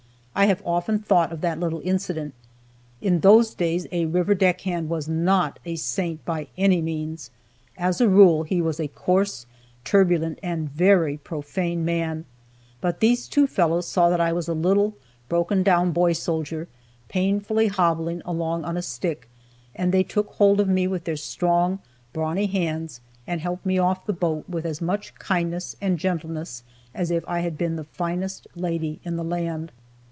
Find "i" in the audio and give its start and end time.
0.33-0.45, 14.21-14.31, 27.27-27.41